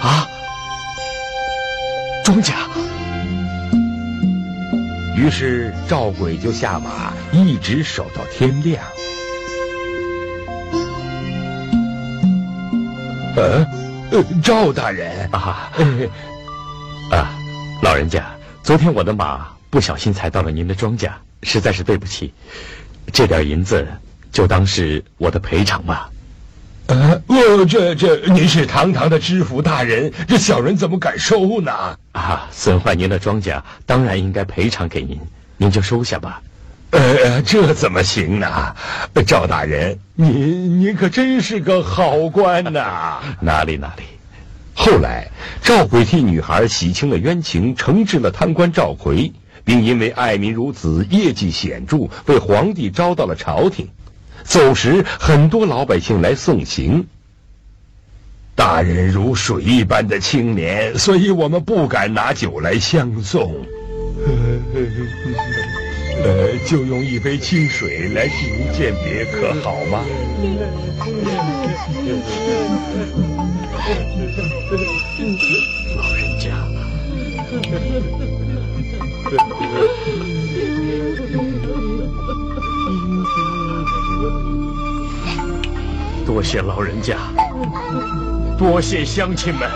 [0.00, 0.28] 啊，
[2.24, 2.52] 庄稼。
[5.16, 8.82] 于是赵鬼就下马，一直守到天亮。
[13.36, 13.66] 呃，
[14.42, 15.70] 赵大人啊，
[17.10, 17.30] 啊，
[17.82, 18.24] 老人家，
[18.62, 21.10] 昨天我的马不小心踩到了您的庄稼，
[21.42, 22.32] 实在是对不起。
[23.12, 23.86] 这点银子
[24.32, 26.10] 就当是我的赔偿吧。
[26.88, 31.70] 呃，我这这，您是堂堂的知府大人，这小人怎么敢收呢？
[32.12, 35.20] 啊，损坏您的庄稼，当然应该赔偿给您，
[35.58, 36.40] 您就收下吧。
[36.92, 38.74] 呃，这怎么行呢？
[39.26, 43.20] 赵大人，您您可真是个好官呐！
[43.38, 44.04] 哪里哪里。
[44.74, 45.28] 后来，
[45.60, 49.30] 赵鬼替女孩洗清了冤情，惩治了贪官赵奎，
[49.62, 53.90] 并因为爱民如子，业绩显著，被皇帝招到了朝廷。
[54.48, 57.06] 走时，很多老百姓来送行。
[58.54, 63.66] 大人如水一般的清廉，所以我们不敢拿酒来相送。
[66.24, 70.02] 呃，就用一杯清水来替您鉴别，可好吗？
[75.96, 76.48] 老人家。
[86.26, 87.16] 多谢老人家，
[88.58, 89.68] 多谢乡亲们。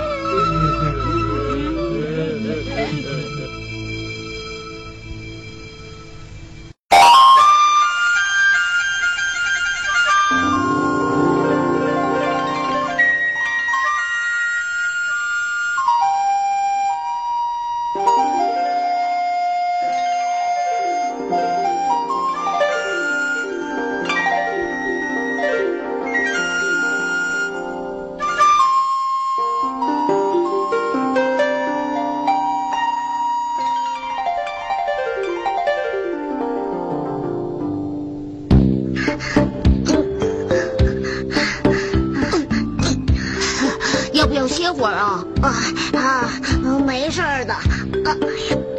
[44.52, 45.24] 歇会儿啊。
[45.40, 45.48] 啊
[45.98, 46.28] 啊，
[46.86, 47.54] 没事的。
[47.54, 48.71] 啊。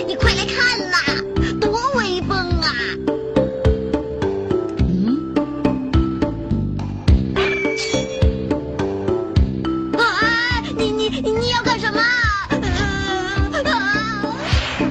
[0.00, 0.98] 你快来看啦，
[1.60, 2.72] 多威风啊！
[4.80, 5.34] 嗯？
[9.96, 10.00] 啊！
[10.76, 12.00] 你你你要干什么？
[13.70, 14.24] 啊！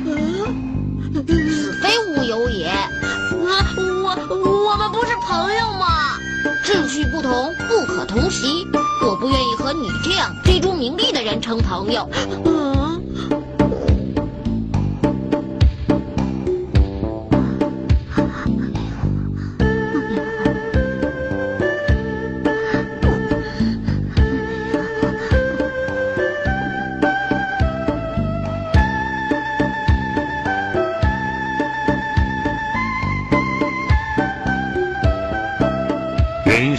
[0.06, 1.24] 嗯？
[1.28, 2.68] 此非吾友也。
[2.68, 2.88] 啊！
[3.76, 4.16] 我
[4.70, 6.18] 我们不是朋友吗？
[6.64, 8.66] 志趣不同，不可同席。
[9.04, 12.10] 我不愿意和你这样追逐名利的人成朋友。
[12.46, 12.91] 嗯。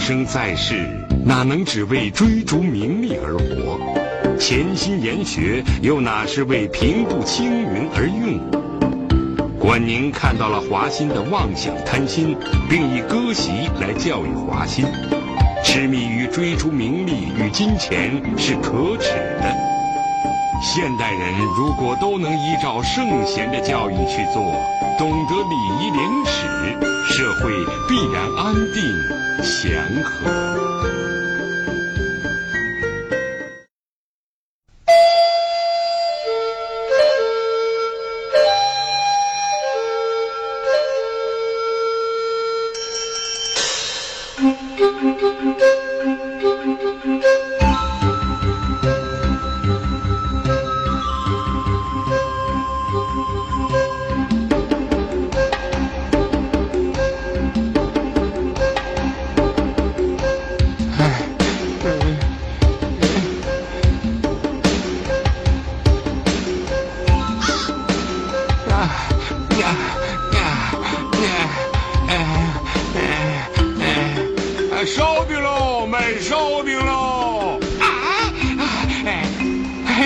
[0.03, 0.85] 生在世，
[1.23, 3.79] 哪能只为追逐名利而活？
[4.37, 8.37] 潜心研学，又哪是为平步青云而用？
[9.57, 12.35] 管宁看到了华歆的妄想贪心，
[12.69, 14.83] 并以割席来教育华歆：
[15.63, 19.32] 痴迷于追逐名利与金钱是可耻的。
[20.65, 24.41] 现代人如果都能依照圣贤的教育去做，
[24.97, 26.47] 懂得礼仪廉耻，
[27.13, 27.51] 社会
[27.85, 28.97] 必然安定
[29.43, 30.72] 祥和。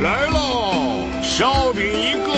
[0.00, 2.30] 来喽，烧饼一个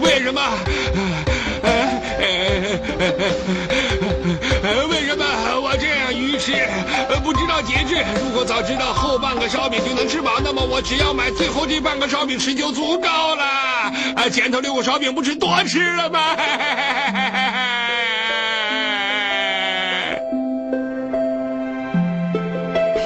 [0.00, 0.40] 为什么？
[4.90, 5.24] 为什么
[5.60, 6.52] 我这样愚痴，
[7.22, 8.04] 不知道节制？
[8.22, 13.44] 如果早知道后半个烧饼就能吃饱，那么我只要买最后这半个烧饼吃就足够了。
[14.16, 16.36] 啊，前头六个烧饼不是多吃了吗？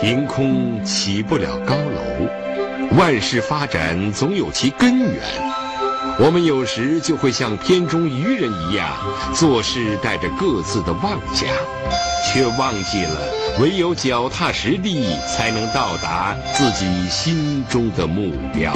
[0.00, 2.00] 凭空起不了高楼，
[2.96, 5.47] 万事发展总有其根源。
[6.20, 8.88] 我们有时就会像片中愚人一样，
[9.34, 11.48] 做事带着各自的妄想，
[12.32, 13.20] 却忘记了
[13.60, 18.74] 唯有脚踏实地，才能到达自己心中的目标。